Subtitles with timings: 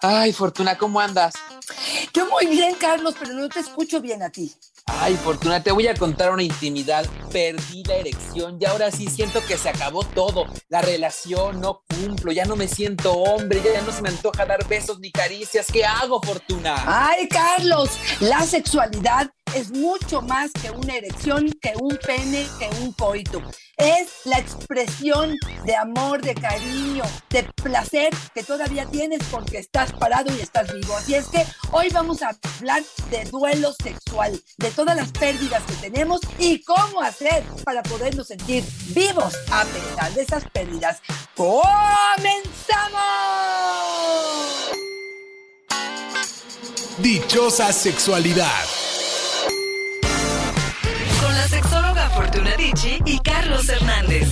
[0.00, 1.34] Ay, Fortuna, ¿cómo andas?
[2.12, 4.52] Yo muy bien, Carlos, pero no te escucho bien a ti.
[4.86, 7.04] Ay, Fortuna, te voy a contar una intimidad.
[7.32, 10.46] Perdí la erección y ahora sí siento que se acabó todo.
[10.68, 14.66] La relación no cumplo, ya no me siento hombre, ya no se me antoja dar
[14.68, 15.66] besos ni caricias.
[15.72, 16.76] ¿Qué hago, Fortuna?
[16.86, 17.90] Ay, Carlos,
[18.20, 23.42] la sexualidad es mucho más que una erección, que un pene, que un coito.
[23.76, 25.36] Es la expresión
[25.66, 30.96] de amor, de cariño, de placer que todavía tienes porque estás parado y estás vivo.
[30.96, 35.74] Así es que hoy vamos a hablar de duelo sexual, de todas las pérdidas que
[35.90, 41.02] tenemos y cómo hacer para podernos sentir vivos a pesar de esas pérdidas.
[41.34, 41.66] ¡Comenzamos!
[46.98, 48.64] Dichosa sexualidad.
[52.16, 53.18] Fortuna Dicci y
[53.66, 54.28] Carlos Hernández.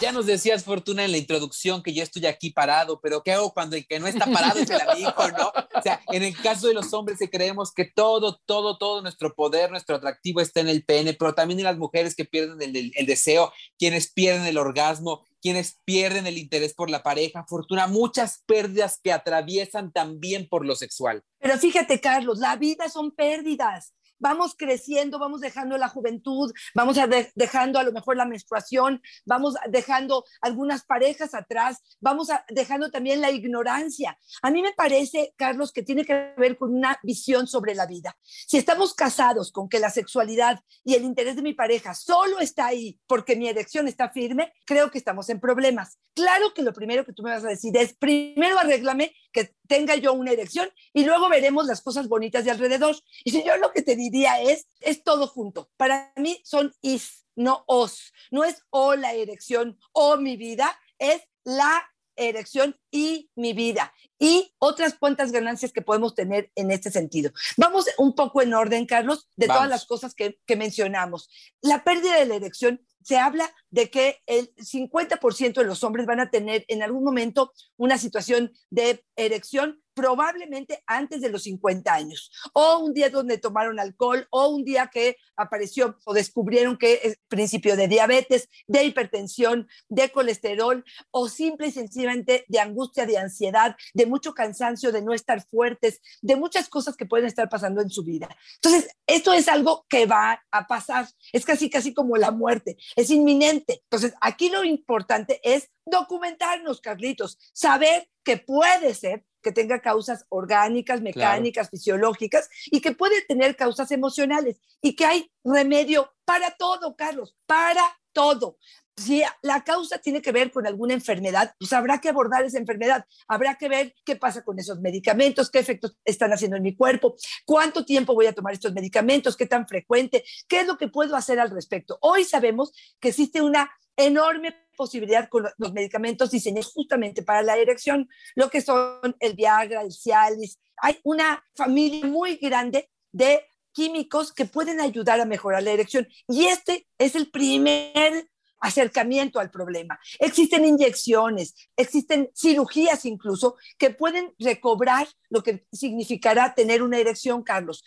[0.00, 3.52] Ya nos decías, Fortuna, en la introducción que yo estoy aquí parado, pero ¿qué hago
[3.52, 5.48] cuando el que no está parado es el amigo, no?
[5.74, 9.34] O sea, en el caso de los hombres que creemos que todo, todo, todo nuestro
[9.34, 12.92] poder, nuestro atractivo está en el pene, pero también en las mujeres que pierden el,
[12.94, 18.44] el deseo, quienes pierden el orgasmo, quienes pierden el interés por la pareja, Fortuna, muchas
[18.46, 21.22] pérdidas que atraviesan también por lo sexual.
[21.40, 27.06] Pero fíjate, Carlos, la vida son pérdidas vamos creciendo, vamos dejando la juventud, vamos a
[27.34, 33.20] dejando a lo mejor la menstruación, vamos dejando algunas parejas atrás, vamos a dejando también
[33.20, 34.18] la ignorancia.
[34.42, 38.16] A mí me parece, Carlos, que tiene que ver con una visión sobre la vida.
[38.22, 42.66] Si estamos casados con que la sexualidad y el interés de mi pareja solo está
[42.66, 45.98] ahí porque mi erección está firme, creo que estamos en problemas.
[46.14, 49.96] Claro que lo primero que tú me vas a decir es, primero arréglame que tenga
[49.96, 52.96] yo una erección y luego veremos las cosas bonitas de alrededor.
[53.24, 55.70] Y si yo lo que te diría es, es todo junto.
[55.76, 58.12] Para mí son is, no os.
[58.30, 61.82] No es o la erección o mi vida, es la
[62.16, 67.30] erección y mi vida y otras cuantas ganancias que podemos tener en este sentido.
[67.56, 71.30] Vamos un poco en orden, Carlos, de todas las cosas que, que mencionamos.
[71.62, 76.20] La pérdida de la erección se habla de que el 50% de los hombres van
[76.20, 82.30] a tener en algún momento una situación de erección probablemente antes de los 50 años,
[82.52, 87.18] o un día donde tomaron alcohol, o un día que apareció o descubrieron que es
[87.26, 93.74] principio de diabetes, de hipertensión, de colesterol, o simple y sencillamente de angustia, de ansiedad,
[93.92, 97.90] de mucho cansancio, de no estar fuertes, de muchas cosas que pueden estar pasando en
[97.90, 98.28] su vida.
[98.54, 103.10] Entonces, esto es algo que va a pasar, es casi, casi como la muerte, es
[103.10, 103.80] inminente.
[103.82, 111.00] Entonces, aquí lo importante es documentarnos, Carlitos, saber que puede ser que tenga causas orgánicas,
[111.00, 117.36] mecánicas, fisiológicas y que puede tener causas emocionales y que hay remedio para todo, Carlos,
[117.46, 117.82] para
[118.18, 118.58] todo.
[118.96, 123.04] Si la causa tiene que ver con alguna enfermedad, pues habrá que abordar esa enfermedad,
[123.28, 127.14] habrá que ver qué pasa con esos medicamentos, qué efectos están haciendo en mi cuerpo,
[127.46, 131.14] cuánto tiempo voy a tomar estos medicamentos, qué tan frecuente, qué es lo que puedo
[131.14, 131.96] hacer al respecto.
[132.00, 138.08] Hoy sabemos que existe una enorme posibilidad con los medicamentos diseñados justamente para la erección,
[138.34, 140.58] lo que son el Viagra, el Cialis.
[140.76, 143.46] Hay una familia muy grande de
[143.78, 146.08] químicos que pueden ayudar a mejorar la erección.
[146.26, 148.28] Y este es el primer
[148.58, 150.00] acercamiento al problema.
[150.18, 157.84] Existen inyecciones, existen cirugías incluso que pueden recobrar lo que significará tener una erección, Carlos.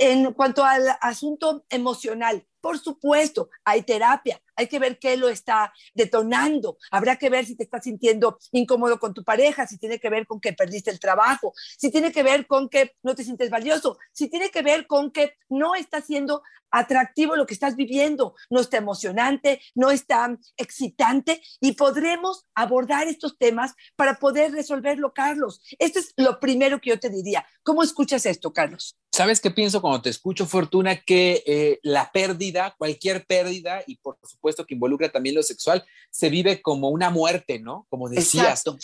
[0.00, 5.72] En cuanto al asunto emocional, por supuesto, hay terapia, hay que ver qué lo está
[5.94, 10.10] detonando, habrá que ver si te estás sintiendo incómodo con tu pareja, si tiene que
[10.10, 13.50] ver con que perdiste el trabajo, si tiene que ver con que no te sientes
[13.50, 18.34] valioso, si tiene que ver con que no está siendo atractivo lo que estás viviendo,
[18.50, 25.62] no está emocionante, no está excitante y podremos abordar estos temas para poder resolverlo, Carlos.
[25.78, 27.46] Esto es lo primero que yo te diría.
[27.62, 28.98] ¿Cómo escuchas esto, Carlos?
[29.12, 31.00] ¿Sabes qué pienso cuando te escucho, Fortuna?
[31.00, 36.30] Que eh, la pérdida, cualquier pérdida, y por supuesto que involucra también lo sexual, se
[36.30, 37.86] vive como una muerte, ¿no?
[37.88, 38.60] Como decías.
[38.60, 38.78] Exacto.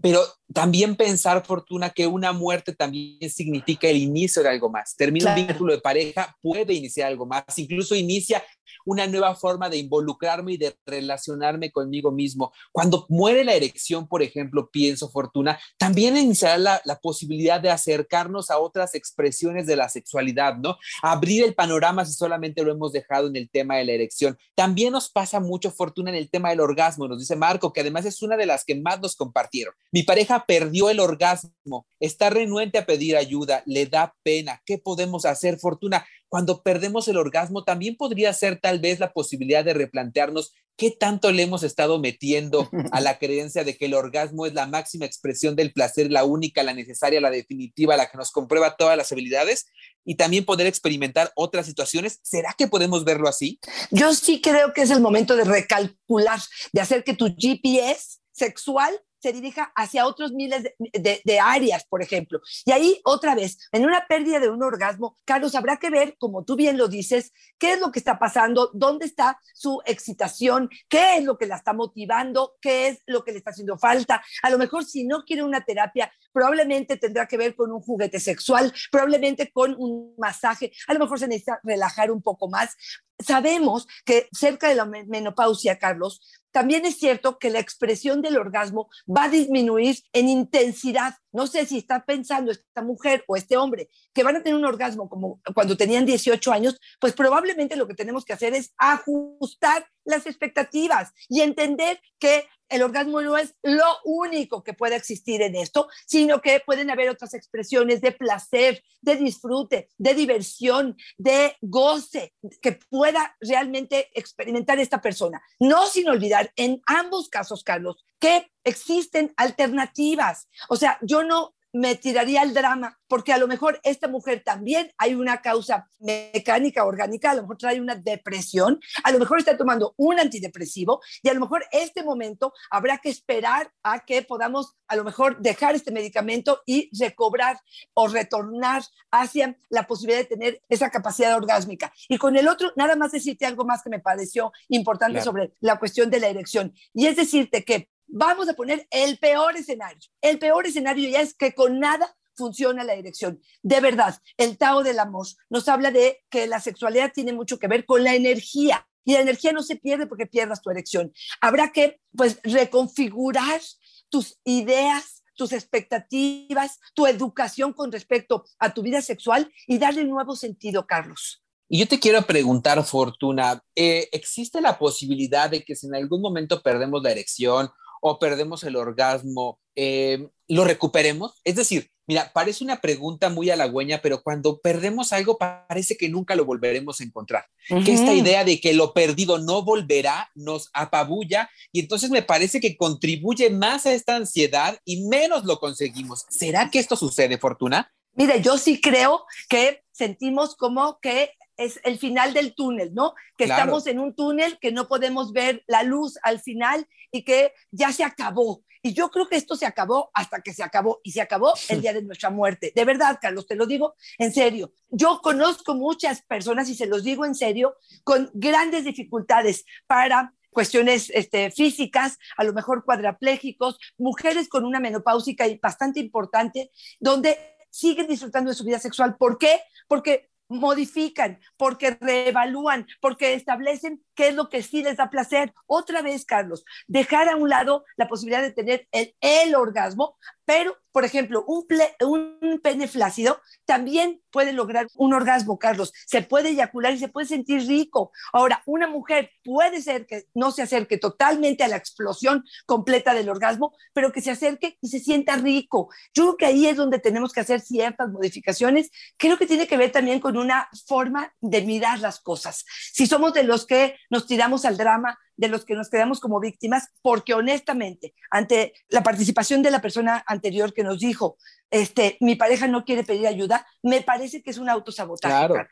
[0.00, 0.20] Pero
[0.52, 4.96] también pensar, Fortuna, que una muerte también significa el inicio de algo más.
[4.96, 8.42] Termina un vínculo de pareja, puede iniciar algo más, incluso inicia
[8.84, 12.52] una nueva forma de involucrarme y de relacionarme conmigo mismo.
[12.72, 18.50] Cuando muere la erección, por ejemplo, pienso, Fortuna, también iniciará la, la posibilidad de acercarnos
[18.50, 20.76] a otras expresiones de la sexualidad, ¿no?
[21.02, 24.38] Abrir el panorama si solamente lo hemos dejado en el tema de la erección.
[24.54, 28.04] También nos pasa mucho, Fortuna, en el tema del orgasmo, nos dice Marco, que además
[28.06, 29.65] es una de las que más nos compartieron.
[29.92, 34.62] Mi pareja perdió el orgasmo, está renuente a pedir ayuda, le da pena.
[34.64, 36.04] ¿Qué podemos hacer, Fortuna?
[36.28, 41.32] cuando perdemos el orgasmo, también podría ser tal vez la posibilidad de replantearnos qué tanto
[41.32, 45.56] le hemos estado metiendo a la creencia de que el orgasmo es la máxima expresión
[45.56, 49.66] del placer, la única, la necesaria, la definitiva, la que nos comprueba todas las habilidades
[50.04, 52.18] y también poder experimentar otras situaciones.
[52.22, 53.58] ¿Será que podemos verlo así?
[53.90, 56.40] Yo sí creo que es el momento de recalcular,
[56.72, 62.40] de hacer que tu GPS sexual se dirija hacia otros miles de, áreas, por ejemplo.
[62.64, 66.44] Y ahí, otra vez, en una pérdida de un orgasmo, Carlos, habrá que ver, como
[66.44, 71.18] tú bien lo dices, qué es lo que está pasando, dónde está su excitación, qué
[71.18, 74.22] es lo que la está motivando, qué es lo que le está haciendo falta.
[74.42, 78.20] A lo mejor si no quiere una terapia, probablemente tendrá que ver con un juguete
[78.20, 82.76] sexual, probablemente con un masaje, a lo mejor se necesita relajar un poco más.
[83.18, 86.20] Sabemos que cerca de la menopausia, Carlos,
[86.56, 91.12] también es cierto que la expresión del orgasmo va a disminuir en intensidad.
[91.30, 94.64] No sé si está pensando esta mujer o este hombre que van a tener un
[94.64, 99.86] orgasmo como cuando tenían 18 años, pues probablemente lo que tenemos que hacer es ajustar
[100.06, 105.54] las expectativas y entender que el orgasmo no es lo único que puede existir en
[105.56, 112.34] esto, sino que pueden haber otras expresiones de placer, de disfrute, de diversión, de goce
[112.60, 115.42] que pueda realmente experimentar esta persona.
[115.58, 120.48] No sin olvidar en ambos casos, Carlos, que existen alternativas.
[120.68, 124.92] O sea, yo no me tiraría al drama, porque a lo mejor esta mujer también
[124.96, 129.58] hay una causa mecánica, orgánica, a lo mejor trae una depresión, a lo mejor está
[129.58, 134.74] tomando un antidepresivo y a lo mejor este momento habrá que esperar a que podamos
[134.88, 137.60] a lo mejor dejar este medicamento y recobrar
[137.92, 141.92] o retornar hacia la posibilidad de tener esa capacidad orgásmica.
[142.08, 145.78] Y con el otro, nada más decirte algo más que me pareció importante sobre la
[145.78, 146.72] cuestión de la erección.
[146.94, 150.00] Y es decirte que vamos a poner el peor escenario.
[150.20, 153.40] El peor escenario ya es que con nada funciona la erección.
[153.62, 157.68] De verdad, el Tao del Amor nos habla de que la sexualidad tiene mucho que
[157.68, 161.12] ver con la energía y la energía no se pierde porque pierdas tu erección.
[161.40, 163.60] Habrá que pues reconfigurar
[164.08, 170.36] tus ideas, tus expectativas, tu educación con respecto a tu vida sexual y darle nuevo
[170.36, 171.42] sentido, Carlos.
[171.68, 176.20] Y yo te quiero preguntar, Fortuna, eh, ¿existe la posibilidad de que si en algún
[176.20, 177.70] momento perdemos la erección
[178.10, 181.40] o perdemos el orgasmo, eh, lo recuperemos?
[181.44, 186.36] Es decir, mira, parece una pregunta muy halagüeña, pero cuando perdemos algo parece que nunca
[186.36, 187.46] lo volveremos a encontrar.
[187.84, 192.60] Que esta idea de que lo perdido no volverá nos apabulla y entonces me parece
[192.60, 196.24] que contribuye más a esta ansiedad y menos lo conseguimos.
[196.28, 197.92] ¿Será que esto sucede, Fortuna?
[198.14, 203.14] Mire, yo sí creo que sentimos como que es el final del túnel, ¿no?
[203.36, 207.52] Que estamos en un túnel que no podemos ver la luz al final y que
[207.70, 208.62] ya se acabó.
[208.82, 211.80] Y yo creo que esto se acabó hasta que se acabó y se acabó el
[211.80, 212.72] día de nuestra muerte.
[212.74, 214.72] De verdad, Carlos, te lo digo en serio.
[214.90, 221.10] Yo conozco muchas personas y se los digo en serio con grandes dificultades para cuestiones
[221.12, 226.70] este, físicas, a lo mejor cuadraplégicos, mujeres con una menopáusica bastante importante,
[227.00, 227.36] donde
[227.70, 229.16] siguen disfrutando de su vida sexual.
[229.16, 229.60] ¿Por qué?
[229.88, 235.52] Porque modifican, porque reevalúan, porque establecen qué es lo que sí les da placer.
[235.66, 240.16] Otra vez, Carlos, dejar a un lado la posibilidad de tener el, el orgasmo,
[240.46, 245.92] pero, por ejemplo, un, pene flácido también puede lograr un orgasmo, Carlos.
[246.06, 248.12] Se puede eyacular y se puede sentir rico.
[248.32, 253.28] Ahora, una mujer puede ser que no se acerque totalmente a la explosión completa del
[253.28, 255.90] orgasmo, pero que se acerque y se sienta rico.
[256.14, 258.90] Yo creo que ahí es donde tenemos que hacer ciertas modificaciones.
[259.16, 262.64] Creo que tiene que ver también con una forma de mirar las cosas.
[262.92, 266.40] Si somos de los que nos tiramos al drama, de los que nos quedamos como
[266.40, 271.36] víctimas, porque honestamente, ante la participación de la persona anterior que nos dijo,
[271.70, 275.68] este, mi pareja no quiere pedir ayuda, me parece que es un autosabotaje, claro.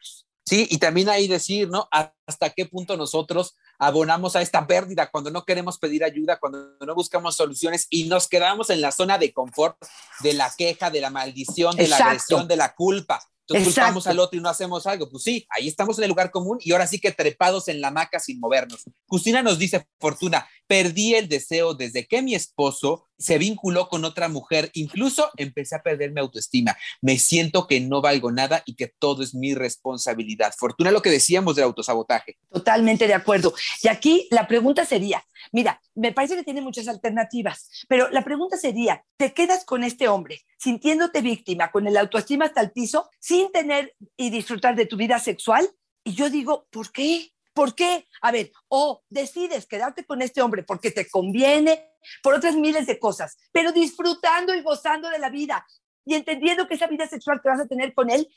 [0.46, 1.88] Sí, y también ahí decir, ¿no?
[1.90, 6.94] Hasta qué punto nosotros abonamos a esta pérdida cuando no queremos pedir ayuda, cuando no
[6.94, 9.78] buscamos soluciones y nos quedamos en la zona de confort,
[10.20, 13.22] de la queja, de la maldición, de la agresión, de la culpa.
[13.46, 15.10] Entonces culpamos al otro y no hacemos algo.
[15.10, 17.88] Pues sí, ahí estamos en el lugar común y ahora sí que trepados en la
[17.88, 18.84] hamaca sin movernos.
[19.06, 24.28] Justina nos dice, Fortuna, perdí el deseo desde que mi esposo se vinculó con otra
[24.28, 26.76] mujer, incluso empecé a perder mi autoestima.
[27.00, 30.54] Me siento que no valgo nada y que todo es mi responsabilidad.
[30.56, 32.36] Fortuna lo que decíamos del autosabotaje.
[32.50, 33.54] Totalmente de acuerdo.
[33.82, 38.56] Y aquí la pregunta sería, mira, me parece que tiene muchas alternativas, pero la pregunta
[38.56, 43.52] sería, ¿te quedas con este hombre sintiéndote víctima, con el autoestima hasta el piso, sin
[43.52, 45.68] tener y disfrutar de tu vida sexual?
[46.02, 47.30] Y yo digo, ¿por qué?
[47.54, 48.08] ¿Por qué?
[48.20, 51.88] A ver, o decides quedarte con este hombre porque te conviene,
[52.22, 55.66] por otras miles de cosas, pero disfrutando y gozando de la vida
[56.04, 58.28] y entendiendo que esa vida sexual que vas a tener con él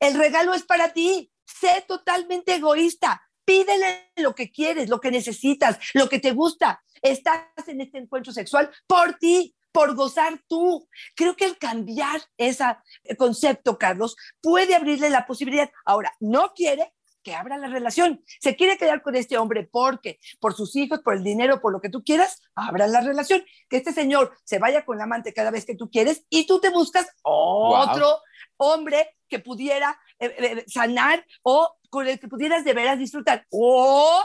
[0.00, 1.30] el regalo es para ti.
[1.46, 3.22] Sé totalmente egoísta.
[3.44, 6.82] Pídele lo que quieres, lo que necesitas, lo que te gusta.
[7.02, 10.88] Estás en este encuentro sexual por ti, por gozar tú.
[11.14, 12.64] Creo que el cambiar ese
[13.18, 15.70] concepto, Carlos, puede abrirle la posibilidad.
[15.84, 18.22] Ahora, no quiere que abra la relación.
[18.38, 21.80] Se quiere quedar con este hombre porque, por sus hijos, por el dinero, por lo
[21.80, 23.42] que tú quieras, abra la relación.
[23.68, 26.60] Que este señor se vaya con la amante cada vez que tú quieres y tú
[26.60, 28.20] te buscas otro
[28.58, 33.46] hombre que pudiera eh, eh, sanar o con el que pudieras de veras disfrutar.
[33.50, 34.22] O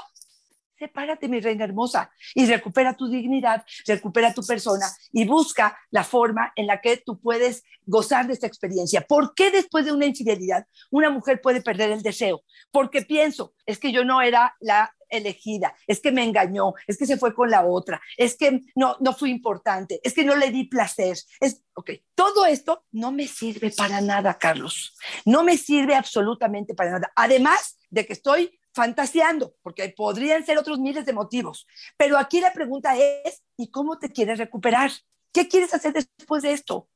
[0.79, 6.53] sepárate, mi reina hermosa, y recupera tu dignidad, recupera tu persona y busca la forma
[6.55, 9.01] en la que tú puedes gozar de esta experiencia.
[9.01, 12.43] ¿Por qué después de una infidelidad una mujer puede perder el deseo?
[12.71, 17.05] Porque pienso, es que yo no era la elegida, es que me engañó, es que
[17.05, 20.51] se fue con la otra, es que no, no fui importante, es que no le
[20.51, 21.17] di placer.
[21.39, 24.95] Es, ok, todo esto no me sirve para nada, Carlos.
[25.25, 27.11] No me sirve absolutamente para nada.
[27.15, 31.67] Además de que estoy fantaseando, porque podrían ser otros miles de motivos.
[31.97, 34.89] Pero aquí la pregunta es, ¿y cómo te quieres recuperar?
[35.33, 36.87] ¿Qué quieres hacer después de esto?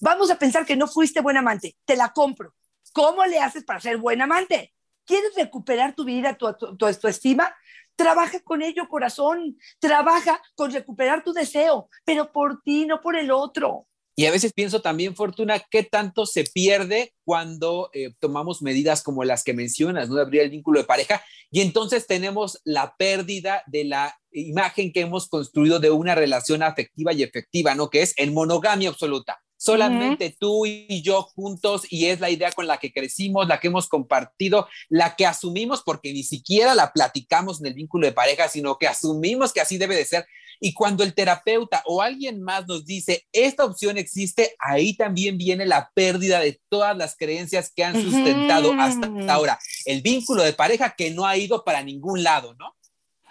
[0.00, 2.54] Vamos a pensar que no fuiste buen amante, te la compro.
[2.94, 4.72] ¿Cómo le haces para ser buen amante?
[5.04, 7.54] ¿Quieres recuperar tu vida, tu, tu, tu, estima?
[7.96, 9.58] Trabaja con ello, corazón.
[9.78, 13.86] Trabaja con recuperar tu deseo, pero por ti, no por el otro.
[14.18, 19.24] Y a veces pienso también, Fortuna, qué tanto se pierde cuando eh, tomamos medidas como
[19.24, 20.14] las que mencionas, ¿no?
[20.14, 21.22] De abrir el vínculo de pareja.
[21.50, 27.12] Y entonces tenemos la pérdida de la imagen que hemos construido de una relación afectiva
[27.12, 27.90] y efectiva, ¿no?
[27.90, 29.38] Que es en monogamia absoluta.
[29.56, 33.68] Solamente tú y yo juntos y es la idea con la que crecimos, la que
[33.68, 38.48] hemos compartido, la que asumimos porque ni siquiera la platicamos en el vínculo de pareja,
[38.48, 40.26] sino que asumimos que así debe de ser.
[40.60, 45.66] Y cuando el terapeuta o alguien más nos dice, esta opción existe, ahí también viene
[45.66, 49.58] la pérdida de todas las creencias que han sustentado hasta ahora.
[49.84, 52.74] El vínculo de pareja que no ha ido para ningún lado, ¿no?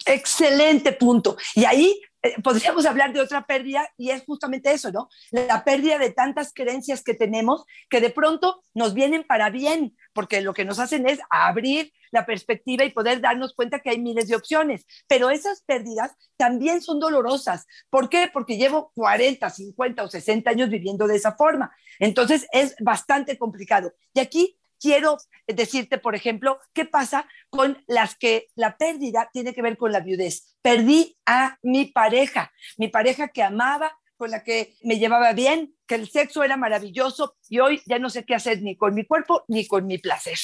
[0.05, 1.35] Excelente punto.
[1.55, 1.99] Y ahí
[2.43, 5.09] podríamos hablar de otra pérdida y es justamente eso, ¿no?
[5.31, 10.41] La pérdida de tantas creencias que tenemos que de pronto nos vienen para bien, porque
[10.41, 14.27] lo que nos hacen es abrir la perspectiva y poder darnos cuenta que hay miles
[14.27, 14.85] de opciones.
[15.07, 17.65] Pero esas pérdidas también son dolorosas.
[17.89, 18.29] ¿Por qué?
[18.31, 21.75] Porque llevo 40, 50 o 60 años viviendo de esa forma.
[21.99, 23.93] Entonces es bastante complicado.
[24.13, 25.17] Y aquí quiero
[25.47, 29.99] decirte, por ejemplo, qué pasa con las que la pérdida tiene que ver con la
[29.99, 30.55] viudez.
[30.61, 35.95] Perdí a mi pareja, mi pareja que amaba, con la que me llevaba bien, que
[35.95, 39.43] el sexo era maravilloso y hoy ya no sé qué hacer ni con mi cuerpo
[39.47, 40.37] ni con mi placer.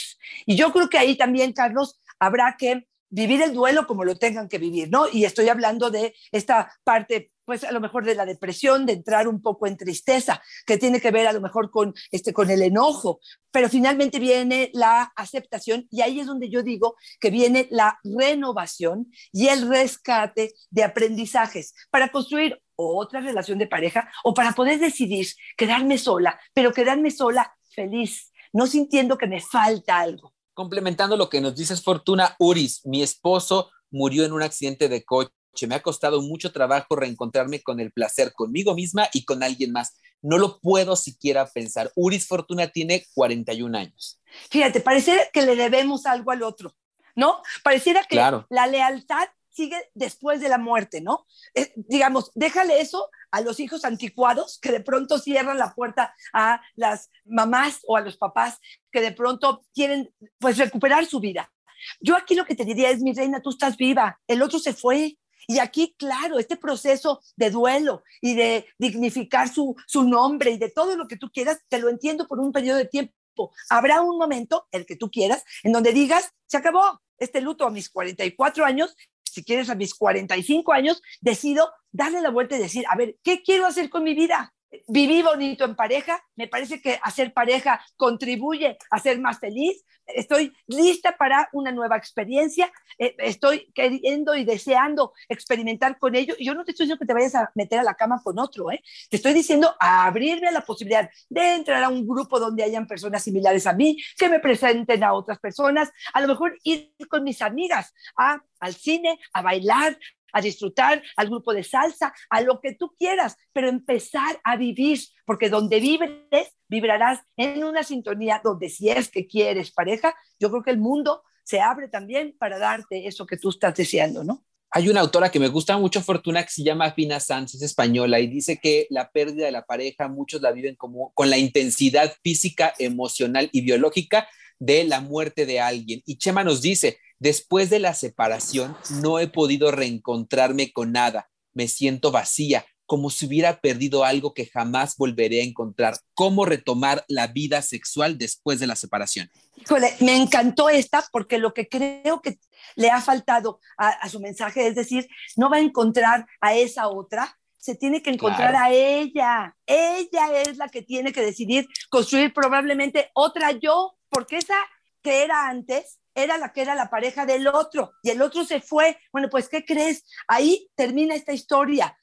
[0.45, 4.49] Y yo creo que ahí también, Carlos, habrá que vivir el duelo como lo tengan
[4.49, 5.05] que vivir, ¿no?
[5.11, 9.27] Y estoy hablando de esta parte pues a lo mejor de la depresión, de entrar
[9.27, 12.61] un poco en tristeza, que tiene que ver a lo mejor con, este, con el
[12.61, 13.19] enojo,
[13.51, 19.11] pero finalmente viene la aceptación y ahí es donde yo digo que viene la renovación
[19.33, 25.27] y el rescate de aprendizajes para construir otra relación de pareja o para poder decidir
[25.57, 30.33] quedarme sola, pero quedarme sola feliz, no sintiendo que me falta algo.
[30.53, 35.31] Complementando lo que nos dices, Fortuna Uris, mi esposo murió en un accidente de coche
[35.67, 39.97] me ha costado mucho trabajo reencontrarme con el placer conmigo misma y con alguien más.
[40.21, 41.91] No lo puedo siquiera pensar.
[41.95, 44.19] Uris Fortuna tiene 41 años.
[44.49, 46.75] Fíjate, pareciera que le debemos algo al otro,
[47.15, 47.41] ¿no?
[47.63, 49.27] Pareciera que la lealtad
[49.61, 51.27] sigue después de la muerte, ¿no?
[51.53, 56.61] Eh, digamos, déjale eso a los hijos anticuados que de pronto cierran la puerta a
[56.75, 58.59] las mamás o a los papás
[58.91, 61.51] que de pronto quieren pues recuperar su vida.
[61.99, 64.73] Yo aquí lo que te diría es, mi reina, tú estás viva, el otro se
[64.73, 70.57] fue, y aquí, claro, este proceso de duelo y de dignificar su, su nombre y
[70.57, 73.51] de todo lo que tú quieras, te lo entiendo por un periodo de tiempo.
[73.69, 77.69] Habrá un momento, el que tú quieras, en donde digas, se acabó este luto a
[77.69, 78.95] mis 44 años,
[79.31, 83.41] si quieres a mis 45 años, decido darle la vuelta y decir, a ver, ¿qué
[83.41, 84.53] quiero hacer con mi vida?
[84.87, 90.53] Viví bonito en pareja, me parece que hacer pareja contribuye a ser más feliz, estoy
[90.67, 96.63] lista para una nueva experiencia, eh, estoy queriendo y deseando experimentar con ello, yo no
[96.63, 98.81] te estoy diciendo que te vayas a meter a la cama con otro, ¿eh?
[99.09, 102.87] te estoy diciendo a abrirme a la posibilidad de entrar a un grupo donde hayan
[102.87, 107.23] personas similares a mí, que me presenten a otras personas, a lo mejor ir con
[107.23, 109.97] mis amigas a, al cine, a bailar,
[110.33, 114.99] a disfrutar, al grupo de salsa, a lo que tú quieras, pero empezar a vivir,
[115.25, 120.63] porque donde vives, vibrarás en una sintonía donde si es que quieres pareja, yo creo
[120.63, 124.45] que el mundo se abre también para darte eso que tú estás deseando, ¿no?
[124.73, 128.21] Hay una autora que me gusta mucho, Fortuna, que se llama Fina Sanz, es española,
[128.21, 132.13] y dice que la pérdida de la pareja muchos la viven como con la intensidad
[132.23, 136.01] física, emocional y biológica de la muerte de alguien.
[136.05, 141.67] Y Chema nos dice, después de la separación no he podido reencontrarme con nada, me
[141.67, 145.97] siento vacía, como si hubiera perdido algo que jamás volveré a encontrar.
[146.15, 149.29] ¿Cómo retomar la vida sexual después de la separación?
[149.55, 152.39] Híjole, me encantó esta porque lo que creo que
[152.75, 157.37] le ha faltado a, su mensaje es decir, no va a encontrar a esa otra,
[157.59, 159.55] se tiene que encontrar a ella.
[159.67, 164.57] Ella es la que tiene que decidir construir probablemente otra yo, porque esa
[165.03, 168.61] que era antes era la que era la pareja del otro y el otro se
[168.61, 168.97] fue.
[169.11, 170.03] Bueno, pues, ¿qué crees?
[170.27, 171.97] Ahí termina esta historia.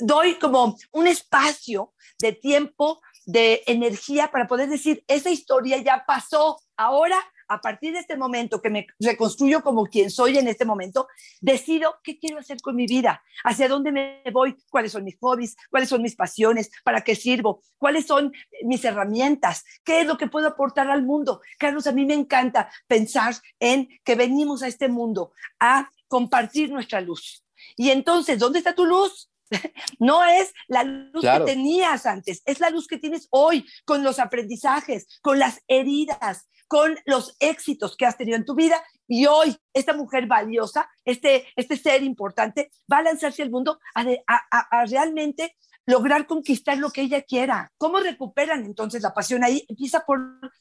[0.00, 6.60] Doy como un espacio de tiempo, de energía para poder decir, esa historia ya pasó,
[6.76, 7.18] ahora
[7.50, 11.08] a partir de este momento que me reconstruyo como quien soy en este momento,
[11.40, 15.56] decido qué quiero hacer con mi vida, hacia dónde me voy, cuáles son mis hobbies,
[15.68, 20.28] cuáles son mis pasiones, para qué sirvo, cuáles son mis herramientas, qué es lo que
[20.28, 21.40] puedo aportar al mundo.
[21.58, 27.00] Carlos, a mí me encanta pensar en que venimos a este mundo a compartir nuestra
[27.00, 27.44] luz.
[27.76, 29.28] Y entonces, ¿dónde está tu luz?
[29.98, 34.20] No es la luz que tenías antes, es la luz que tienes hoy con los
[34.20, 39.56] aprendizajes, con las heridas, con los éxitos que has tenido en tu vida y hoy
[39.74, 46.28] esta mujer valiosa, este, este ser importante, va a lanzarse al mundo a, realmente lograr
[46.28, 47.72] conquistar lo que ella quiera.
[47.76, 49.64] ¿Cómo recuperan entonces la pasión ahí?
[49.68, 50.20] Empieza por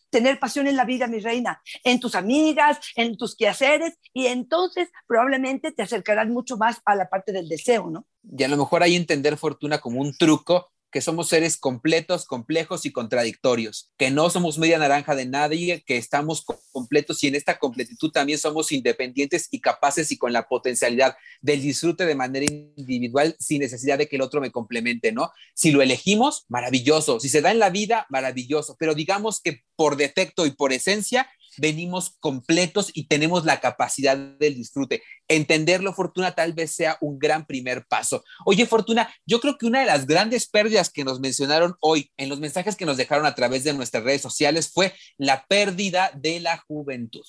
[0.09, 4.89] tener pasión en la vida, mi reina, en tus amigas, en tus quehaceres, y entonces
[5.05, 8.07] probablemente te acercarán mucho más a la parte del deseo, ¿no?
[8.23, 12.85] Y a lo mejor ahí entender fortuna como un truco que somos seres completos, complejos
[12.85, 17.59] y contradictorios, que no somos media naranja de nadie, que estamos completos y en esta
[17.59, 23.35] completitud también somos independientes y capaces y con la potencialidad del disfrute de manera individual
[23.39, 25.31] sin necesidad de que el otro me complemente, ¿no?
[25.53, 27.19] Si lo elegimos, maravilloso.
[27.19, 28.75] Si se da en la vida, maravilloso.
[28.79, 31.29] Pero digamos que por defecto y por esencia,
[31.59, 35.01] venimos completos y tenemos la capacidad del disfrute.
[35.27, 38.23] Entenderlo, Fortuna, tal vez sea un gran primer paso.
[38.45, 42.29] Oye, Fortuna, yo creo que una de las grandes pérdidas que nos mencionaron hoy en
[42.29, 46.39] los mensajes que nos dejaron a través de nuestras redes sociales fue la pérdida de
[46.39, 47.25] la juventud.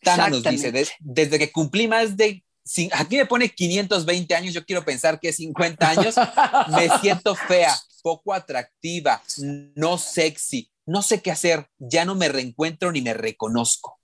[0.00, 2.44] Tana nos dice, desde que cumplí más de
[2.92, 6.14] aquí me pone 520 años, yo quiero pensar que es 50 años,
[6.68, 9.22] me siento fea, poco atractiva,
[9.74, 14.00] no sexy, no sé qué hacer, ya no me reencuentro ni me reconozco.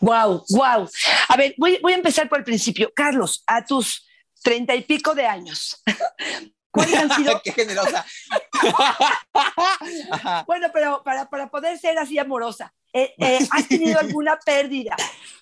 [0.00, 0.88] Wow, wow.
[1.28, 2.92] A ver, voy, a empezar por el principio.
[2.94, 4.06] Carlos, a tus
[4.42, 5.82] treinta y pico de años,
[6.70, 7.40] ¿cuáles han sido?
[7.42, 8.04] ¡Qué generosa!
[10.46, 14.96] bueno, pero para, poder ser así amorosa, eh, eh, ¿has tenido alguna pérdida?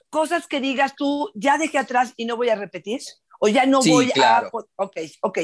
[0.09, 3.01] Cosas que digas tú, ya dejé atrás y no voy a repetir,
[3.41, 4.49] o ya no voy a...
[4.77, 5.39] Ok, ok.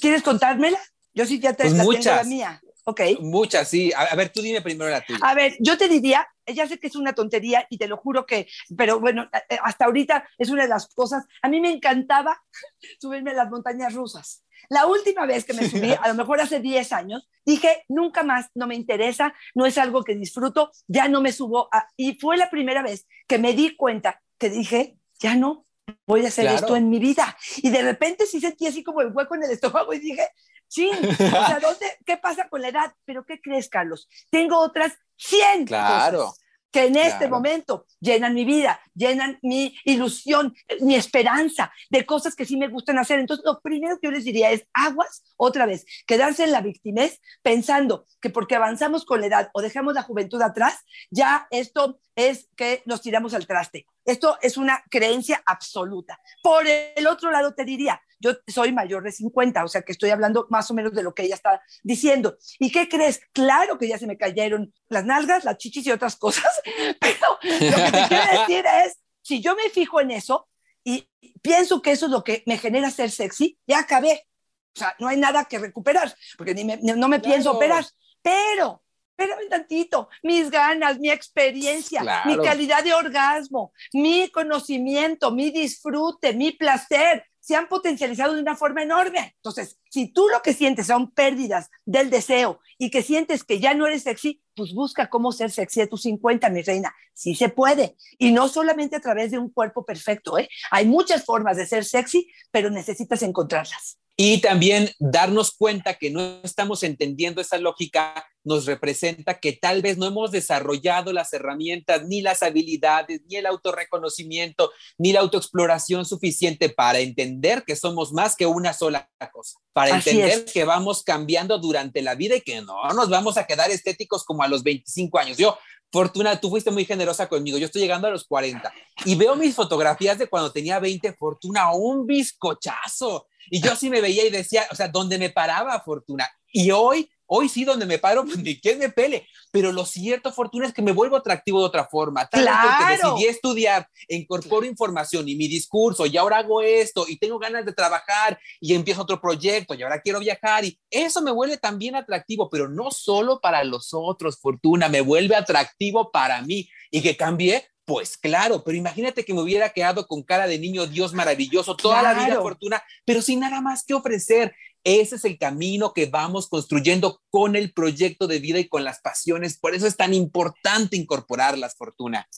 [0.00, 0.80] ¿Quieres contármela?
[1.12, 2.60] Yo sí ya te pues tengo la mía.
[2.84, 3.00] Ok.
[3.20, 3.92] Muchas, sí.
[3.96, 5.18] A, ver, tú dime primero la tuya.
[5.22, 8.26] A ver, yo te diría, ya sé que es una tontería y te lo juro
[8.26, 11.24] que, pero bueno, eh, hasta ahorita es una de las cosas.
[11.42, 12.42] A mí me encantaba
[13.00, 14.44] subirme a las montañas rusas.
[14.68, 18.50] La última vez que me subí, a lo mejor hace 10 años, dije, nunca más,
[18.54, 21.68] no me interesa, no es algo que disfruto, ya no me subo.
[21.96, 25.66] y fue la primera vez que me di cuenta que dije, ya no,
[26.06, 27.36] voy a hacer esto en mi vida.
[27.56, 30.28] Y de repente sí sentí así como el hueco en el estómago y dije,
[30.74, 31.60] Sí, o sea,
[32.04, 32.92] ¿qué pasa con la edad?
[33.04, 34.08] Pero ¿qué crees, Carlos?
[34.30, 36.34] Tengo otras 100 claro.
[36.74, 42.44] Que en este momento llenan mi vida, llenan mi ilusión, mi esperanza de cosas que
[42.44, 43.20] sí me gustan hacer.
[43.20, 47.20] Entonces, lo primero que yo les diría es aguas, otra vez, quedarse en la victimez
[47.42, 52.48] pensando que porque avanzamos con la edad o dejamos la juventud atrás, ya esto es
[52.56, 53.86] que nos tiramos al traste.
[54.04, 56.18] Esto es una creencia absoluta.
[56.42, 60.10] Por el otro lado, te diría, yo soy mayor de 50, o sea que estoy
[60.10, 62.38] hablando más o menos de lo que ella está diciendo.
[62.58, 63.20] ¿Y qué crees?
[63.32, 66.50] Claro que ya se me cayeron las nalgas, las chichis y otras cosas,
[67.00, 70.48] pero lo que te quiero decir es, si yo me fijo en eso
[70.82, 71.06] y
[71.42, 74.26] pienso que eso es lo que me genera ser sexy, ya acabé.
[74.74, 77.84] O sea, no hay nada que recuperar, porque ni no me pienso operar.
[78.22, 78.82] Pero
[79.16, 86.52] espérame tantito, mis ganas, mi experiencia, mi calidad de orgasmo, mi conocimiento, mi disfrute, mi
[86.52, 89.34] placer, se han potencializado de una forma enorme.
[89.36, 93.74] Entonces, si tú lo que sientes son pérdidas del deseo y que sientes que ya
[93.74, 96.94] no eres sexy, pues busca cómo ser sexy a tus 50, mi reina.
[97.12, 97.96] Sí se puede.
[98.16, 100.48] Y no solamente a través de un cuerpo perfecto, ¿eh?
[100.70, 103.98] Hay muchas formas de ser sexy, pero necesitas encontrarlas.
[104.16, 109.98] Y también darnos cuenta que no estamos entendiendo esa lógica nos representa que tal vez
[109.98, 116.68] no hemos desarrollado las herramientas, ni las habilidades, ni el autorreconocimiento, ni la autoexploración suficiente
[116.68, 122.02] para entender que somos más que una sola cosa, para entender que vamos cambiando durante
[122.02, 125.38] la vida y que no nos vamos a quedar estéticos como a los 25 años.
[125.38, 125.58] Yo
[125.94, 127.56] Fortuna, tú fuiste muy generosa conmigo.
[127.56, 128.72] Yo estoy llegando a los 40
[129.04, 133.28] y veo mis fotografías de cuando tenía 20, Fortuna, un bizcochazo.
[133.48, 136.28] Y yo sí me veía y decía, o sea, ¿dónde me paraba Fortuna?
[136.52, 139.26] Y hoy Hoy sí, donde me paro, pues ni quien me pele.
[139.50, 142.26] Pero lo cierto, Fortuna, es que me vuelvo atractivo de otra forma.
[142.28, 142.68] Tal claro.
[142.78, 147.64] porque decidí estudiar, incorporo información y mi discurso, y ahora hago esto, y tengo ganas
[147.64, 151.96] de trabajar, y empiezo otro proyecto, y ahora quiero viajar, y eso me vuelve también
[151.96, 156.68] atractivo, pero no solo para los otros, Fortuna, me vuelve atractivo para mí.
[156.90, 160.86] Y que cambié pues claro, pero imagínate que me hubiera quedado con cara de niño
[160.86, 164.54] Dios maravilloso toda la vida, Fortuna, pero sin nada más que ofrecer.
[164.84, 169.00] Ese es el camino que vamos construyendo con el proyecto de vida y con las
[169.00, 169.58] pasiones.
[169.58, 172.28] Por eso es tan importante incorporarlas, Fortuna.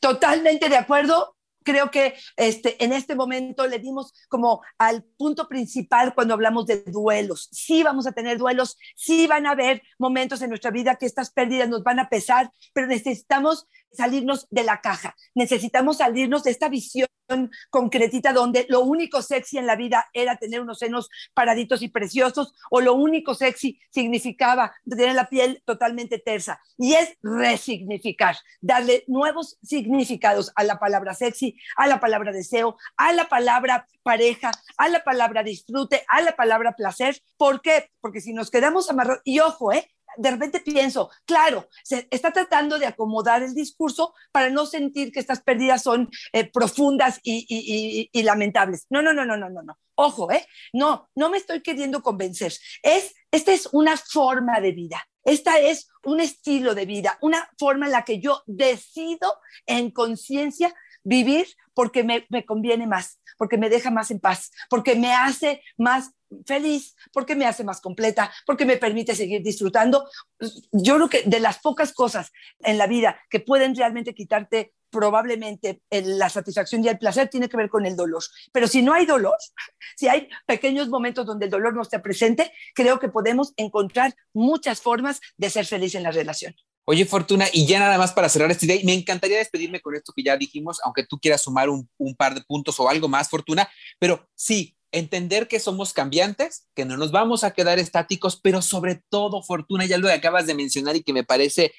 [0.00, 6.14] Totalmente de acuerdo creo que este, en este momento le dimos como al punto principal
[6.14, 7.48] cuando hablamos de duelos.
[7.52, 11.30] Sí vamos a tener duelos, sí van a haber momentos en nuestra vida que estas
[11.30, 16.68] pérdidas nos van a pesar, pero necesitamos salirnos de la caja, necesitamos salirnos de esta
[16.68, 17.08] visión
[17.70, 22.54] concretita donde lo único sexy en la vida era tener unos senos paraditos y preciosos
[22.70, 26.60] o lo único sexy significaba tener la piel totalmente tersa.
[26.76, 33.12] Y es resignificar, darle nuevos significados a la palabra sexy, a la palabra deseo, a
[33.12, 37.20] la palabra pareja, a la palabra disfrute, a la palabra placer.
[37.36, 37.90] ¿Por qué?
[38.00, 39.90] Porque si nos quedamos amarrados, y ojo, ¿eh?
[40.16, 45.20] De repente pienso, claro, se está tratando de acomodar el discurso para no sentir que
[45.20, 48.86] estas pérdidas son eh, profundas y, y, lamentables.
[48.90, 49.78] No, no, no, no, no, no, no.
[49.94, 50.46] Ojo, ¿eh?
[50.72, 52.52] No, no me estoy queriendo convencer.
[52.82, 55.06] Es, esta es una forma de vida.
[55.24, 60.74] Esta es un estilo de vida, una forma en la que yo decido en conciencia
[61.02, 65.62] vivir porque me, me, conviene más, porque me deja más en paz, porque me hace
[65.78, 66.10] más
[66.46, 70.08] feliz, porque me hace más completa, porque me permite seguir disfrutando.
[70.72, 75.82] Yo creo que de las pocas cosas en la vida que pueden realmente quitarte probablemente
[75.90, 78.22] la satisfacción y el placer tiene que ver con el dolor.
[78.52, 79.36] Pero si no hay dolor,
[79.96, 84.80] si hay pequeños momentos donde el dolor no está presente, creo que podemos encontrar muchas
[84.80, 86.54] formas de ser feliz en la relación.
[86.90, 90.12] Oye, Fortuna, y ya nada más para cerrar esta idea, me encantaría despedirme con esto
[90.12, 93.28] que ya dijimos, aunque tú quieras sumar un, un par de puntos o algo más,
[93.28, 98.60] Fortuna, pero sí, entender que somos cambiantes, que no nos vamos a quedar estáticos, pero
[98.60, 101.72] sobre todo, Fortuna, ya lo acabas de mencionar y que me parece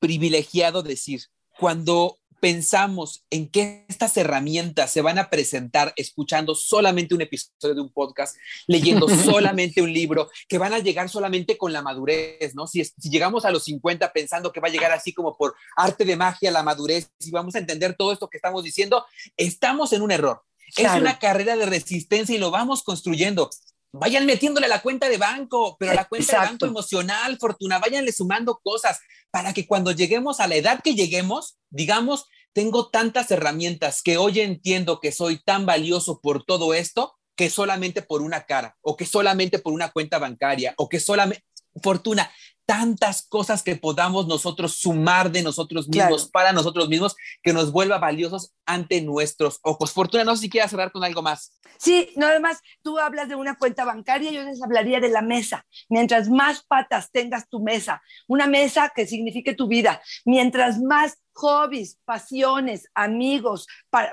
[0.00, 1.22] privilegiado decir,
[1.58, 7.80] cuando pensamos en que estas herramientas se van a presentar escuchando solamente un episodio de
[7.80, 12.66] un podcast, leyendo solamente un libro, que van a llegar solamente con la madurez, ¿no?
[12.66, 16.04] Si, si, llegamos a los 50 pensando que va a llegar así como por arte
[16.04, 19.04] de magia la madurez y vamos a entender todo esto que estamos diciendo,
[19.36, 20.42] estamos en un error.
[20.76, 23.50] Es una carrera de resistencia y lo vamos construyendo.
[23.92, 28.60] Vayan metiéndole la cuenta de banco, pero la cuenta de banco emocional, Fortuna, váyanle sumando
[28.62, 34.18] cosas para que cuando lleguemos a la edad que lleguemos, digamos, tengo tantas herramientas que
[34.18, 38.96] hoy entiendo que soy tan valioso por todo esto que solamente por una cara o
[38.96, 41.44] que solamente por una cuenta bancaria o que solamente,
[41.82, 42.30] Fortuna,
[42.68, 47.96] tantas cosas que podamos nosotros sumar de nosotros mismos para nosotros mismos que nos vuelva
[47.96, 49.90] valiosos ante nuestros ojos.
[49.90, 51.58] Fortuna, no sé si quieres cerrar con algo más.
[51.78, 55.64] Sí, nada más, tú hablas de una cuenta bancaria, yo les hablaría de la mesa.
[55.88, 61.98] Mientras más patas tengas tu mesa, una mesa que signifique tu vida, mientras más hobbies,
[62.04, 63.66] pasiones, amigos,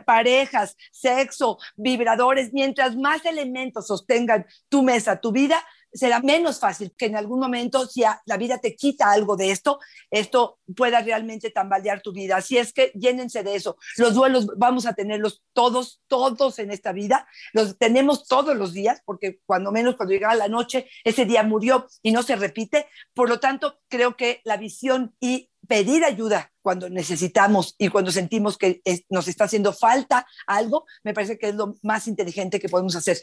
[0.05, 7.05] parejas, sexo, vibradores, mientras más elementos sostengan tu mesa, tu vida, será menos fácil que
[7.05, 9.79] en algún momento, si la vida te quita algo de esto,
[10.11, 12.37] esto pueda realmente tambalear tu vida.
[12.37, 13.77] Así es que llénense de eso.
[13.97, 17.27] Los duelos vamos a tenerlos todos, todos en esta vida.
[17.53, 21.87] Los tenemos todos los días, porque cuando menos cuando llega la noche, ese día murió
[22.01, 22.87] y no se repite.
[23.13, 28.57] Por lo tanto, creo que la visión y pedir ayuda cuando necesitamos y cuando sentimos
[28.57, 32.95] que nos está haciendo falta algo, me parece que es lo más inteligente que podemos
[32.95, 33.17] hacer.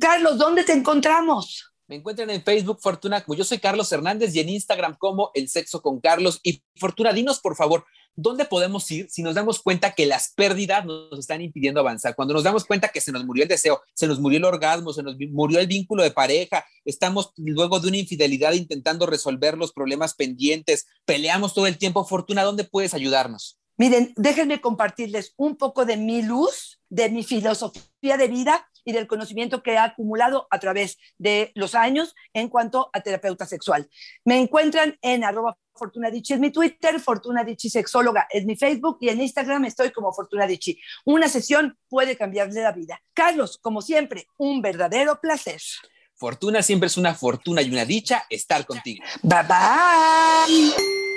[0.00, 1.74] Carlos, ¿dónde te encontramos?
[1.88, 5.48] Me encuentran en Facebook, Fortuna, como yo soy Carlos Hernández, y en Instagram como El
[5.48, 6.38] Sexo con Carlos.
[6.42, 10.84] Y Fortuna, dinos por favor, ¿dónde podemos ir si nos damos cuenta que las pérdidas
[10.84, 12.14] nos están impidiendo avanzar?
[12.14, 14.92] Cuando nos damos cuenta que se nos murió el deseo, se nos murió el orgasmo,
[14.92, 19.72] se nos murió el vínculo de pareja, estamos luego de una infidelidad intentando resolver los
[19.72, 22.04] problemas pendientes, peleamos todo el tiempo.
[22.04, 23.58] Fortuna, ¿dónde puedes ayudarnos?
[23.78, 29.06] Miren, déjenme compartirles un poco de mi luz, de mi filosofía de vida y del
[29.06, 33.86] conocimiento que ha acumulado a través de los años en cuanto a terapeuta sexual.
[34.24, 39.20] Me encuentran en arroba Fortuna es mi Twitter, Fortuna Sexóloga es mi Facebook y en
[39.20, 40.46] Instagram estoy como Fortuna
[41.04, 42.98] Una sesión puede cambiarle la vida.
[43.12, 45.60] Carlos, como siempre, un verdadero placer.
[46.14, 49.04] Fortuna siempre es una fortuna y una dicha estar contigo.
[49.22, 51.07] Bye bye.